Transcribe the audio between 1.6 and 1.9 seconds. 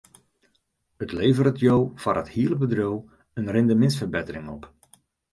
jo